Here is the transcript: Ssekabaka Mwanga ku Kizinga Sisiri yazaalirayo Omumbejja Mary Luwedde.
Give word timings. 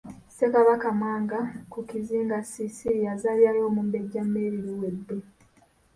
Ssekabaka 0.29 0.87
Mwanga 0.99 1.39
ku 1.71 1.79
Kizinga 1.89 2.37
Sisiri 2.51 2.99
yazaalirayo 3.07 3.63
Omumbejja 3.69 4.21
Mary 4.31 4.57
Luwedde. 4.65 5.17